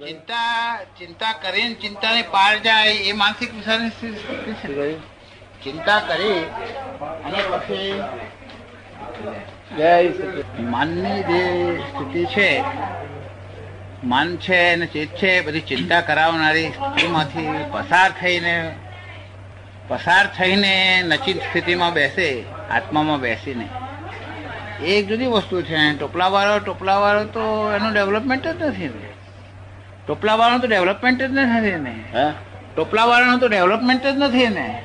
[0.00, 4.92] ચિંતા ચિંતા કરીને ચિંતાને પાર જાય એ માનસિક છે.
[5.64, 6.38] ચિંતા કરી
[7.24, 7.92] અને પછી
[10.64, 11.42] માનની જે
[11.82, 12.50] સ્થિતિ છે
[14.04, 18.54] મન છે અને ચેત છે બધી ચિંતા કરાવનારી સ્થિતિમાંથી પસાર થઈને
[19.88, 22.28] પસાર થઈને નચિત સ્થિતિમાં બેસે
[22.70, 23.68] આત્મામાં બેસીને.
[24.82, 28.88] એ એક જુદી વસ્તુ છે ટોપલા વાળો ટોપલા વાળો તો એનું ડેવલપમેન્ટ જ નથી.
[28.88, 29.09] ને
[30.10, 32.04] ટોપલા વાળાનું તો ડેવલપમેન્ટ જ નથી ને.
[32.14, 32.32] હે?
[32.76, 34.82] ટોપલા વાળાનું તો ડેવલપમેન્ટ જ નથી ને.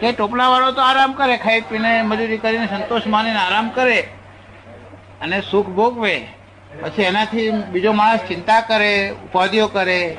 [0.00, 4.00] કે ટોપલા વાળો તો આરામ કરે ખાઈ પીને મજૂરી કરીને સંતોષ માનીને આરામ કરે
[5.20, 6.26] અને સુખ ભોગવે.
[6.80, 10.16] પછી એનાથી બીજો માણસ ચિંતા કરે ઉપાધિઓ કરે.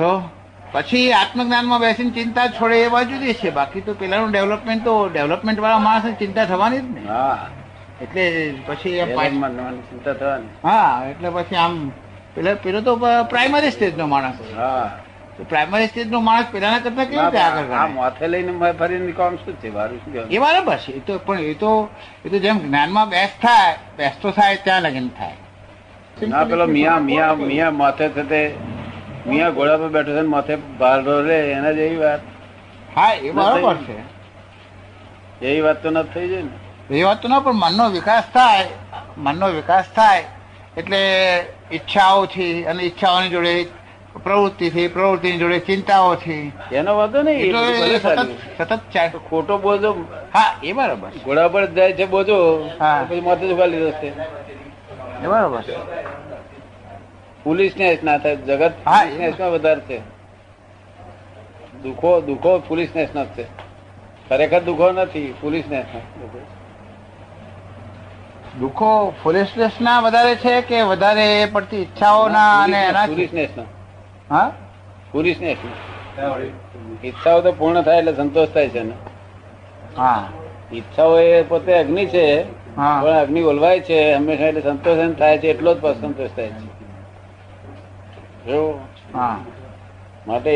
[0.00, 0.30] છો
[0.72, 3.50] પછી આત્મજ્ઞાનમાં બેસીને ચિંતા છોડે એ બાજુ જુદી છે.
[3.50, 7.08] બાકી તો પેલાનું ડેવલપમેન્ટ તો ડેવલપમેન્ટ વાળા માણસને ચિંતા થવાની જ ને.
[7.08, 7.48] હા.
[8.00, 8.24] એટલે
[8.66, 9.00] પછી
[10.62, 11.74] હા એટલે પછી આમ
[12.34, 12.92] પેલા પેલો તો
[13.30, 14.38] પ્રાઇમરી સ્ટેજ નો માણસ.
[14.56, 14.90] હા.
[15.42, 19.56] પ્રાઇમરી સ્ટેજ નો માણસ પેલાના કરતા કેવી રીતે આગળ આ માથે લઈને ફરીને કામ શું
[19.60, 19.68] છે?
[19.70, 21.72] મારું શું એ બરાબર છે એ તો પણ એ તો
[22.24, 25.36] એ તો જેમ જ્ઞાનમાં બેસ થાય બેસતો થાય ત્યાં લગીન થાય.
[26.28, 28.40] ના પેલો મિયા મિયા મિયા માથે થતે
[29.26, 32.22] મિયા ઘોડા પર બેઠો છે માથે ભાર રે એના જેવી વાત.
[32.96, 33.96] હા એ બરાબર છે.
[35.42, 36.56] એવી વાત તો નથી થઈ જાય ને.
[36.90, 38.68] એ વાત ના પણ મનનો વિકાસ થાય
[39.18, 40.24] મનનો વિકાસ થાય
[40.76, 41.38] એટલે
[41.72, 43.66] ઈચ્છાઓથી અને ઈચ્છાઓની જોડે
[44.22, 46.52] પ્રવૃત્તિથી પ્રવૃત્તિની જોડે ચિંતાઓથી.
[46.72, 47.54] એનો વાંધો નહીં
[48.58, 48.80] સતત
[49.30, 49.92] ખોટો બોજો.
[50.34, 52.70] હા એ બરાબર ઘોડા પર જાય છે બોજો.
[52.80, 53.06] હા.
[53.08, 54.08] પછી માથે ઊભા લીધો છે.
[55.22, 55.76] એ બરાબર પોલીસ
[57.44, 58.36] પોલીસનેસ ના થાય.
[58.36, 59.98] જગત હા, એ- વધારે છે.
[61.82, 63.44] દુઃખો દુઃખો પોલીસનેસ નેશનલ છે
[64.28, 65.84] ખરેખર દુઃખો નથી પોલીસનેસ
[68.54, 73.68] દુઃખો ફુલિશનેસ ના વધારે છે કે વધારે પડતી ઈચ્છાઓના અને એના પોલીસનેસ ના
[74.30, 74.48] હા?
[75.12, 75.58] પોલીસનેસ
[77.04, 78.94] ઈચ્છાઓ તો પૂર્ણ થાય એટલે સંતોષ થાય છે ને.
[79.96, 80.28] હા.
[80.72, 82.24] ઈચ્છાઓ એ પોતે અગ્નિ છે
[82.96, 86.66] પણ અગ્નિ ઓલવાય છે હંમેશા એટલે સંતોષ એમ થાય છે એટલો જ સંતોષ થાય છે.
[88.46, 88.78] જો
[89.12, 89.38] હા.
[90.26, 90.52] માટે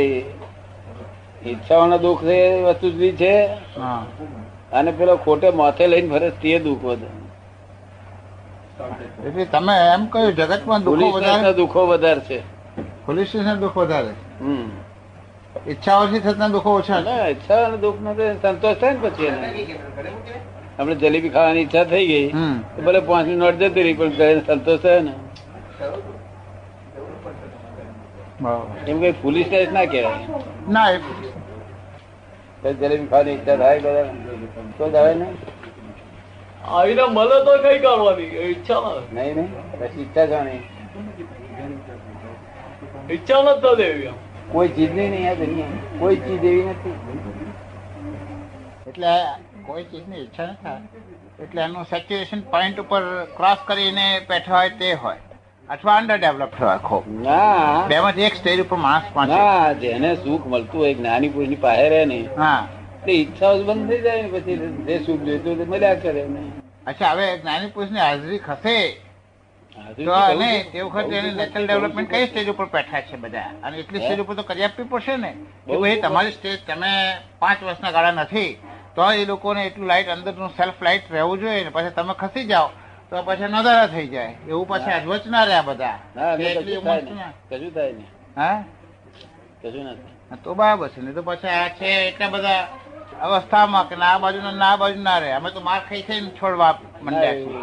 [1.44, 3.32] ઈચ્છાઓનો દુઃખ એ વસ્તુ જુદી છે.
[3.74, 4.02] હા.
[4.72, 7.08] અને પેલો ખોટે માથે લઈને ફરે તે દુઃખ વધે.
[9.26, 11.52] એટલે તમે એમ કહ્યું જગતમાં દુઃખો વધારે?
[11.54, 12.38] દુઃખો વધારે છે.
[13.06, 14.12] પોલીસ સ્ટેશન દુઃખ વધારે?
[14.40, 14.66] હમ.
[15.66, 18.10] ઈચ્છાઓથી થતા દુઃખો ઓછા ઈચ્છા અને દુઃખ નો
[18.42, 19.30] સંતોષ થાય ને પછી
[20.78, 22.26] આપણે જલેબી ખાવાની ઈચ્છા થઈ ગઈ
[22.74, 25.12] તો ભલે પાંચની નોટ જતી રહી પણ ઘરે સંતોષ થાય ને.
[28.86, 30.20] એમ કઈ પોલીસનેસ ના કહેવાય.
[30.68, 30.86] ના
[32.74, 34.06] જલેબી ખાવાની ઈચ્છા થાય બધા
[34.78, 35.28] તો જ આવે ને.
[36.76, 40.62] આવીને મળે તો કઈ કરવાની ઈચ્છા નહીં નહીં પછી ઈચ્છા જાણી
[43.14, 44.14] ઈચ્છા નથી દેવી
[44.52, 46.96] કોઈ ચીજ નહીં આ દુનિયા કોઈ ચીજ એવી નથી.
[48.88, 49.12] એટલે
[49.66, 50.80] કોઈ ચીજની ઈચ્છા ન થાય.
[51.44, 53.02] એટલે એનું સેચ્યુએશન પોઈન્ટ ઉપર
[53.36, 55.20] ક્રોસ કરીને બેઠા હોય તે હોય.
[55.68, 57.88] અથવા અંડર ડેવલપ હોય ખો ના.
[57.92, 59.34] બેમાંથી એક સ્ટેજ ઉપર માણસ પહોંચે.
[59.34, 62.60] ના જેને સુખ મળતું હોય જ્ઞાની પુરુષની પાસે રહે ને હા.
[63.04, 64.56] તે ઈચ્છાઓ બંધ થઈ જાય ને પછી.
[64.86, 66.42] જે સુખ જોઈતું હોય તે મળ્યા કરે ને
[66.88, 68.78] અચ્છા હવે જ્ઞાની પુરુષની હાજરી ખસે.
[70.04, 73.50] તો અને તે વખતે એની નેચરલ ડેવલપમેન્ટ કઈ સ્ટેજ ઉપર બેઠા છે બધા?
[73.62, 75.32] અને એટલી સ્ટેજ ઉપર તો કરી આપવી પડશે ને?
[75.66, 76.92] કે ભાઈ તમારી સ્ટેજ તમે
[77.38, 78.58] પાંચ વર્ષના ગાળા નથી.
[78.94, 81.70] તો એ લોકોને એટલું લાઇટ અંદરનું સેલ્ફ લાઇટ રહેવું જોઈએ ને.
[81.70, 82.68] પછી તમે ખસી જાઓ
[83.10, 84.34] તો પછી નજારા થઈ જાય.
[84.48, 85.98] એવું પછી અજવચ ના રહ્યા બધા.
[86.16, 88.10] ના કશું થાય ના.
[88.36, 88.64] હા?
[89.62, 90.36] કશું નથી.
[90.44, 91.00] તો બરાબર છે.
[91.00, 92.68] ને તો પછી આ છે એટલા બધા
[93.20, 95.30] અવસ્થામાં કે ના બાજુ ના બાજુ ના રહે.
[95.32, 97.62] અમે તો માર ખાઈ થઈને છોડવા મંડ્યા છીએ.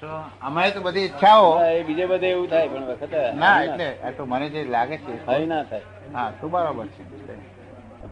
[0.00, 0.08] તો
[0.40, 4.22] અમારે તો બધી ઈચ્છાઓ હા, બીજે બધે એવું થાય પણ વખત ના એટલે આ તો
[4.26, 5.84] મને જે લાગે છે થઈ ના થાય.
[6.14, 7.02] હા તો બરાબર છે.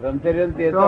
[0.00, 0.86] બ્રહ્મચર્ય તે તો તો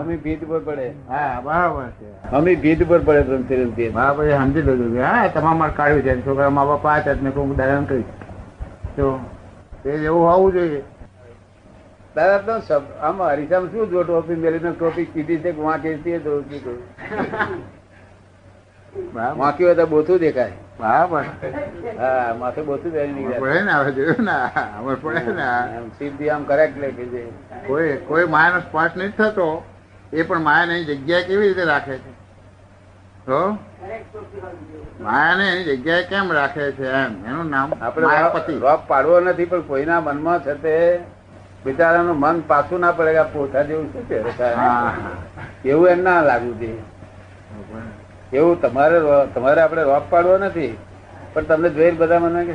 [0.00, 0.86] અમે ભીત પર પડે.
[1.08, 2.08] હા બરાબર છે.
[2.32, 3.90] અમે ભીત પર પડે બ્રહ્મચર્ય ને તે એ
[4.36, 6.24] સમજી લીધું કે હા તમામ માર કાઢ્યું છે.
[6.24, 8.04] છોકરા મા બાપ આ જાતને કોઈ દાદા કરી
[8.96, 9.06] તો
[9.82, 10.82] તે એવું હોવું જોઈએ.
[12.16, 16.78] દાદા તો આમ હરીસામાં શું જો ટોપી મેલી ટોપી કીધી છે વાંકી છે તો કીધું
[19.12, 19.38] બરાબર.
[19.38, 20.52] વાંકી હોય તો બોથું દેખાય.
[20.80, 21.24] બરાબર.
[21.98, 24.36] હા માથે બોથું નહીં પડે ને હવે જોયું ને
[24.78, 25.46] હવે પડે ને
[25.98, 27.24] સીધી આમ કરેક્ટ લે કે
[27.66, 29.48] કોઈ કોઈ માયાનો સ્પર્શ નથી થતો
[30.12, 32.12] એ પણ માયાને એની જગ્યાએ કેવી રીતે રાખે છે?
[33.26, 33.40] તો
[35.00, 37.12] માયાને એની જગ્યાએ કેમ રાખે છે એમ?
[37.28, 38.06] એનું નામ આપણે
[38.88, 40.74] પાડવો નથી પણ કોઈના મનમાં છે તે
[41.66, 44.18] બિચારાનું મન પાછું ના પડે પોતા જેવું શું છે?
[45.70, 46.82] એવું એમ ના લાગવું જોઈએ
[48.32, 48.98] એવું તમારે
[49.34, 50.72] તમારે આપણે રોપ પાડવો નથી.
[51.34, 52.54] પણ તમને જોઈ બધા મને કે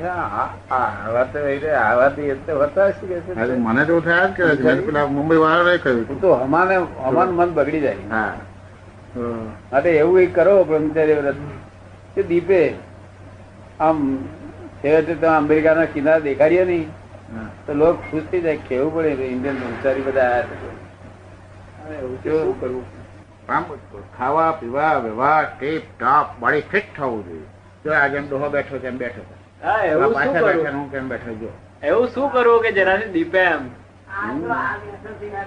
[3.58, 5.40] મને તો થયા જ કરે પેલા મુંબઈ
[5.84, 6.22] કહ્યું.
[6.22, 6.76] તો હમાને
[7.06, 7.98] હમાનું મન બગડી જાય.
[9.72, 11.38] માટે એવું એક કરો બ્રહ્મચારી વ્રત
[12.16, 12.62] કે દીપે
[13.80, 13.98] આમ
[14.82, 16.88] છેવટે તો અમેરિકાના કિનારે દેખાડીએ નહીં.
[17.64, 20.70] તો લોક ખુશ થઈ જાય કેવું પડે ઇન્ડિયન બ્રહ્મચારી બધા આયા છે.
[21.96, 22.86] એવું શું કરવું?
[24.14, 27.48] ખાવા પીવા વ્યવહાર ટેપ ટાપ બોડી ફિટ થવું જોઈએ.
[27.86, 29.36] જો આજે એમ ડોહો બેઠો છે એમ બેઠો છે.
[29.92, 31.52] એવું શું પાછા બેઠા કરવું હું કેમ બેઠો જો.
[31.84, 33.64] એવું શું કરવું કે જેનાથી દીપે એમ?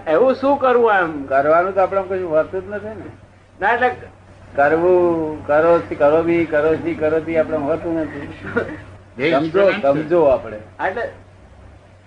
[0.06, 1.12] એવું શું કરવું એમ?
[1.28, 3.08] કરવાનું તો આપણે કશું હોતું જ નથી ને.
[3.60, 3.90] ના એટલે
[4.54, 5.06] કરવું
[5.44, 8.28] કરો થી કરો બી કરો થી કરો થી આપણે હોતું નથી.
[9.28, 10.58] સમજો સમજો આપણે.
[10.80, 11.04] એટલે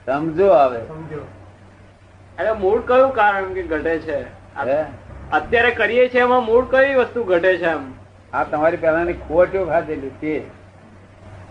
[0.08, 0.78] સમજો આવે
[2.38, 4.20] એટલે મૂળ કયું કારણ કે ઘટે છે?
[5.32, 7.84] અત્યારે કરીએ છીએ એમાં મૂળ કઈ વસ્તુ ઘટે છે એમ?
[8.34, 10.36] આ તમારી પહેલાની ખોટો ખાધેલી તે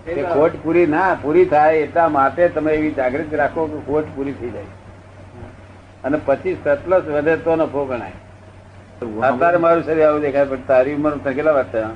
[0.07, 4.33] તે ખોટ પૂરી ના પૂરી થાય એટલા માટે તમે એવી જાગૃતિ રાખો કે ખોટ પૂરી
[4.33, 4.67] થઈ જાય.
[6.05, 8.19] અને પછી સતલસ વધે તો નફો ગણાય.
[9.23, 11.95] અત્યારે મારું શરીર આવું દેખાય પણ તારી ઉંમર કેટલા વર્ષ થયા?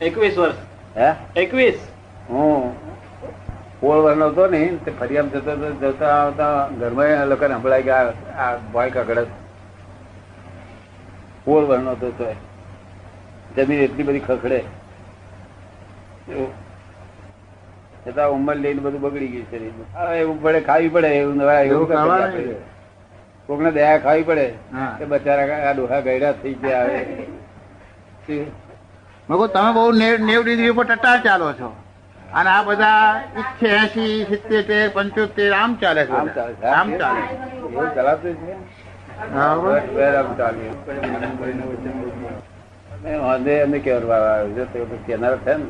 [0.00, 0.56] એકવીસ વર્ષ.
[0.96, 1.08] હે?
[1.36, 1.78] એકવીસ?
[2.30, 2.72] હું?
[3.82, 8.90] સોળ વર્ષનો હતો ને તે ફરી જતો જતા આવતા ઘરમાં લોકોને સંભળાય કે આ- બોય
[8.90, 9.26] કકડત
[11.44, 12.26] સોળ વર્ષનો હતો તો
[13.56, 14.60] જમીન એટલી બધી ખખડે.
[18.06, 21.88] છતાં ઉંમર લઈને બધું બગડી ગયું શરીર હવે એવું પડે ખાવી પડે એવું એવું.
[23.46, 24.46] કોકને દયા ખાવી પડે
[24.98, 27.06] કે બચારા આ ડોહા ગયડા થઈ ગયા હવે.
[29.28, 31.76] મેં તમે બહુ નેવ નેવ ડિગ્રી ઉપર ટટ્ટાર ચાલો છો.
[32.34, 33.20] અને આ બધા
[33.62, 36.12] એસી સિત્તેર પંચોતેર આમ ચાલે છે.
[36.64, 37.20] આમ ચાલે
[43.20, 44.72] વાંધે એમને આવ્યો છે.
[44.72, 45.64] તો છે ને.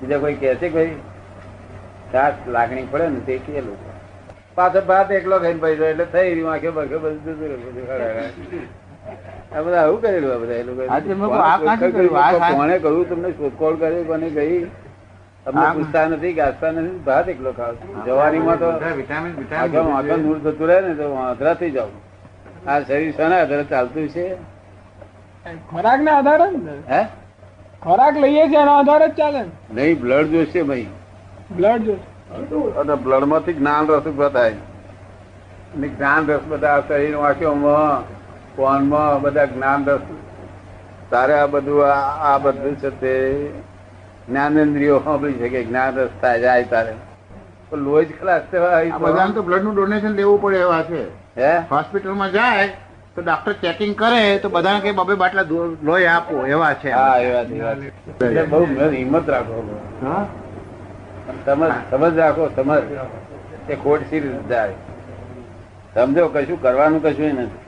[0.00, 0.94] બીજા કોઈ કહે છે
[2.12, 3.90] સાત લાગણી પડે ને તે કે લોકો.
[4.54, 6.52] પાછો ભાત એકલો ખાઈને પૈસો એટલે થઈ રહ્યું.
[6.52, 8.82] આંખે બખે બધું.
[9.56, 10.82] આ બધા આવું કરેલું આ બધા એ લોકો.
[12.56, 14.66] કોને કહ્યું, તમને શોધખોળ કરી કોને કહી
[15.44, 16.98] તમને પૂછતા નથી ગાજતા નથી?
[16.98, 17.74] ભાત એકલો ખાવ
[18.06, 21.88] જવાનીમાં તો આગળ નૂર થતું રહે ને તો વાંધરા થઈ જાવ
[22.66, 24.34] આ શરીર શાના આધારે ચાલતું છે.
[25.70, 26.44] ખોરાક ના આધારે
[26.90, 27.04] હે?
[27.82, 29.40] ખોરાક લઈએ છીએ એના આધારે જ ચાલે
[29.74, 30.86] નહીં બ્લડ જોશે ભાઈ.
[31.56, 32.70] બ્લડ જોશે.
[32.72, 34.50] અને બ્લડમાંથી જ્ઞાન રસ ઊભા થાય.
[34.50, 38.02] અને જ્ઞાન રસ બધા આ શરીર વાંક્યોમાં
[38.56, 40.00] કોનમાં બધા જ્ઞાન રસ.
[41.10, 43.46] તારે આ બધું આ- આ બધું છે તે
[44.28, 46.94] જ્ઞાનેન્દ્રિયો સાંભળી શકે જ્ઞાન રસ્તા જાય તારે.
[47.74, 48.42] લોહી જ ખલાસ
[49.00, 51.02] બધાને તો બ્લડનું ડોનેશન લેવું પડે એવા છે.
[51.38, 51.52] હે?
[51.70, 52.66] હોસ્પિટલમાં જાય
[53.14, 55.44] તો ડોક્ટર ચેકિંગ કરે તો બધાને કે બબે બાટલા
[55.82, 56.46] લોહી આપો.
[56.46, 56.90] એવા છે.
[56.90, 57.78] હા એ વાત એ વાત.
[58.22, 59.58] એટલે બહુ હિંમત રાખો.
[61.46, 62.82] સમજ સમજ રાખો સમજ
[63.68, 64.74] એ ખોટ સી જાય
[65.94, 67.60] સમજો કશું કરવાનું કશું નથી.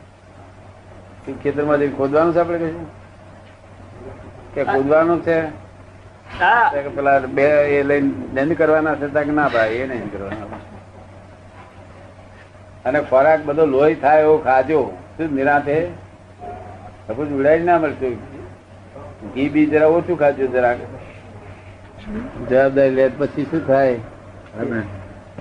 [1.42, 2.86] ખેતરમાં જઈને ખોદવાનું છે આપણે કશું?
[4.54, 5.38] કે ખોદવાનું છે?
[6.96, 7.44] પેલા બે
[7.76, 10.60] એ લઈને દંડ કરવાના છે તો કે ના ભાઈ એ નહીં કરવાના.
[12.86, 14.80] અને ખોરાક બધો લોહી થાય એવો ખાજો.
[15.16, 15.76] શું નિરાતે?
[17.06, 18.14] સપોઝ ઉડાઈ ના મળતું
[19.34, 20.78] ઘી બી જરા ઓછું ખાજો જરાક.
[22.48, 23.98] જવાબદારી લે પછી શું થાય?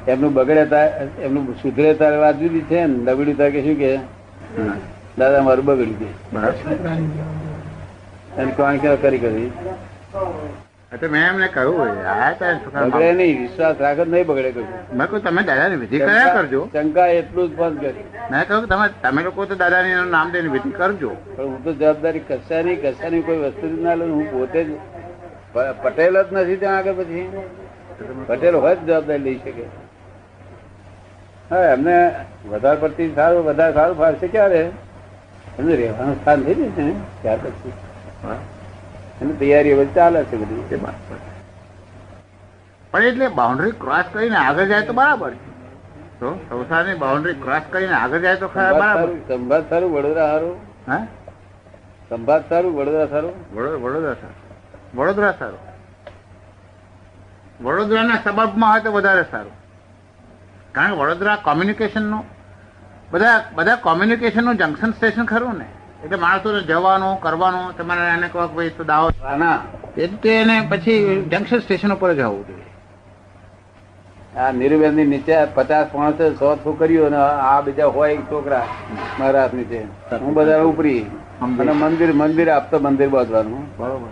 [0.07, 0.81] એમનું બગડે
[1.25, 2.97] એમનું સુધરે તાર વાત જુદી છે ને?
[3.05, 3.91] દબડ્યું તાર કે શું કે.
[5.17, 6.09] દાદા મારું બગડ્યું છે.
[8.37, 9.49] અને કોણ કરી કરી?
[11.01, 11.91] તો મેં એમને કહ્યું
[12.91, 14.69] બગડે નહીં વિશ્વાસ રાખો તો નહીં બગડે કહ્યું
[14.99, 16.61] મેં કહ્યું તમે દાદાની વિધિ કર્યા કરજો.
[16.73, 20.71] શંકા એટલું જ બંધ કરી મેં કહ્યું તમે તમે લોકો તો દાદાની નામ દઈને વિધિ
[20.79, 21.11] કરજો.
[21.35, 24.69] પણ હું તો જવાબદારી કશાની કશાની કોઈ વસ્તુ જ ના લઉં હું પોતે જ
[25.83, 27.25] પટેલ જ નથી ત્યાં આગળ પછી.
[28.29, 29.65] પટેલ હોય જ જવાબદારી લઈ શકે.
[31.51, 31.97] હા એમને
[32.51, 34.63] વધારે પડતી સારું વધારે સારું ફાળશે ક્યારે?
[35.59, 37.73] એમને રહેવાનું સ્થાન થઈ જશે ને ત્યાર પછી.
[39.21, 40.77] એની તૈયારી હવે ચાલે છે બધી.
[42.91, 45.31] પણ એટલે બાઉન્ડ્રી ક્રોસ કરીને આગળ જાય તો બરાબર
[46.19, 49.09] તો સંસારની બાઉન્ડ્રી ક્રોસ કરીને આગળ જાય તો ખરા બરાબર.
[49.27, 50.55] સંભાત સારું વડોદરા સારું.
[50.87, 51.07] હા?
[52.09, 53.55] સંભાત સારું વડોદરા સારું.
[53.83, 54.97] વડોદરા સારું.
[54.97, 55.59] વડોદરા સારું.
[57.63, 59.51] વડોદરાના સબબમાં હોય તો વધારે સારું.
[60.71, 62.23] કારણ કે વડોદરા કોમ્યુનિકેશનનું
[63.11, 65.65] બધા બધા કોમ્યુનિકેશનનું જંકશન સ્ટેશન ખરું ને?
[66.03, 69.07] એટલે માણસોને જવાનું કરવાનું તમારે એને કહો કે ભાઈ તો દાવો
[69.43, 69.57] ના
[70.05, 70.99] એટલે એને પછી
[71.31, 72.67] જંકશન સ્ટેશન ઉપર જ આવવું જોઈએ.
[74.37, 78.65] આ નિર્વેદની નીચે પચાસ પાંચ સો છોકરીઓ ને આ બીજા હોય છોકરા
[79.19, 79.79] મારા હાથ નીચે
[80.23, 81.03] હું બધા ઉપરી.
[81.41, 83.63] અને મંદિર મંદિર આપતો મંદિર બાંધવાનું.
[83.77, 84.11] બરોબર.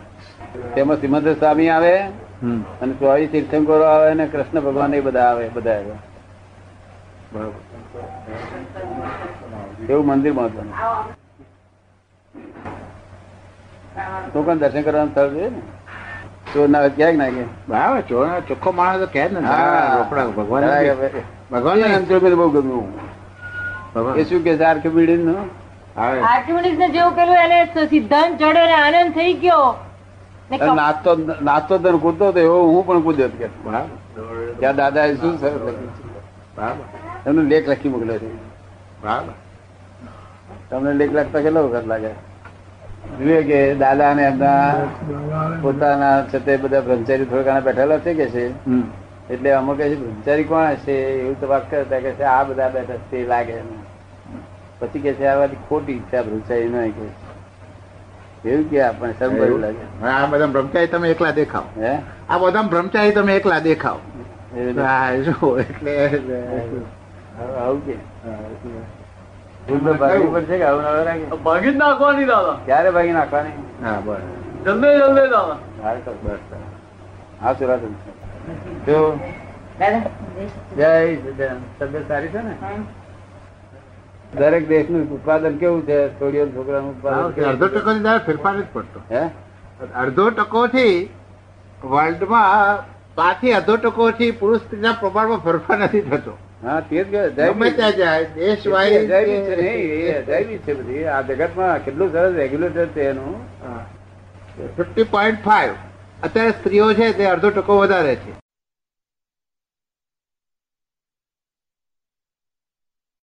[0.76, 1.96] તેમાં સિમંદર સ્વામી આવે
[2.82, 5.96] અને સ્વામી તીર્થંકરો આવે અને કૃષ્ણ ભગવાન એ બધા આવે બધા આવે.
[7.34, 7.60] બરોબર.
[9.90, 10.74] એવું મંદિર મહત્વનું
[14.34, 15.62] તું પણ દર્શન કરવાનું સ્થળ છે ને?
[16.54, 18.18] ચોર ના ક્યાંક ના કે બરાબર ચો
[18.50, 19.40] ચોખ્ખો માણસ તો કે જ ને
[20.00, 20.64] રોકડા ભગવાન.
[21.52, 22.88] ભગવાન ને અંતર બહુ ગમ્યું.
[23.96, 24.20] ભગવાન.
[24.20, 25.50] એ શું કે છે આર્કિમીડીસનું?
[26.32, 27.58] આર્કિમિડીઝ ને જેવું પેલું એને
[27.94, 29.68] સિદ્ધાંત ચડ્યો ને આનંદ થઈ ગયો.
[30.52, 31.12] નાચતો
[31.50, 33.48] નાચતો તો ને કૂદતો તો એવો હું પણ કૂદ્યો કે.
[33.66, 33.90] બરાબર
[34.60, 35.92] ત્યાં દાદા એ શું સરસ લખ્યું
[36.58, 38.30] છે એમનો લેખ લખી મોકલ્યો છે.
[39.04, 39.34] બરાબર
[40.70, 42.12] તમને લેખ લખતા કેટલો વખત લાગે?
[43.10, 44.74] જોઈએ કે દાદા ને એમના
[45.62, 48.46] પોતાના છે તે બધા બ્રહ્મચારી થોડા બેઠેલા છે કે છે?
[49.30, 50.92] એટલે અમુક કે બ્રહ્મચારી કોણ હશે?
[50.92, 53.54] એવું તો વાત કરતા કે છે આ બધા બેઠા તે લાગે
[54.80, 57.08] પછી કે છે આ બધી ખોટી ઈચ્છા બ્રહ્મચારી નહીં કે.
[58.50, 60.06] એવું કે આપણને શરમ ભર્યું લાગે.
[60.08, 61.64] આ બધા બ્રહ્મચારી તમે એકલા દેખાવ.
[61.78, 61.98] હે?
[62.30, 63.98] આ બધા બ્રહ્મચારી તમે એકલા દેખાવ.
[64.58, 64.84] એટલે
[67.60, 67.96] આવું કે.
[69.68, 71.38] ભૂલ તો ભાગવી પડશે કે આવું ના રાખે?
[71.44, 72.56] ભાગી જ નાખવાની દાદા.
[72.66, 73.54] ક્યારે ભાગી નાખવાની?
[73.82, 74.24] હા બસ.
[74.64, 75.58] જલ્દી જલ્દી દાદા.
[75.84, 76.42] હાલ બસ
[77.42, 77.82] હા સુરત
[78.88, 79.00] જો.
[80.76, 80.90] જય
[81.78, 82.54] તબિયત સારી છે ને?
[84.34, 85.98] દરેક દેશનું ઉત્પાદન કેવું છે?
[86.20, 89.00] છોડીઓ છોકરા છોકરાનું ઉત્પાદન અડધો ટકો થી તારે ફેરફાર જ પડતો.
[89.10, 89.24] હે?
[89.96, 90.96] અડધો ટકો થી
[91.86, 92.80] વર્લ્ડમાં
[93.16, 96.34] પાંચથી અડધો ટકો થી પુરુષ સ્ત્રીના પ્રમાણમાં ફેરફાર નથી થતો.
[96.64, 101.06] હા તે જ ગમે ત્યાં જાય દેશ અજાયબી છે નહીં, અજાયબી છે બધી.
[101.06, 103.36] આ જગતમાં કેટલું સરસ રેગ્યુલેટર છે એનું.
[104.78, 105.74] ફિફ્ટી પોઈન્ટ ફાઈવ
[106.24, 108.41] અત્યારે સ્ત્રીઓ છે તે અડધો ટકો વધારે છે.